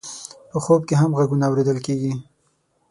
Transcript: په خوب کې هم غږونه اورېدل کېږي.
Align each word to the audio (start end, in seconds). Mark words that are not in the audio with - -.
په 0.49 0.57
خوب 0.63 0.81
کې 0.87 0.95
هم 1.01 1.11
غږونه 1.17 1.45
اورېدل 1.47 1.77
کېږي. 1.85 2.13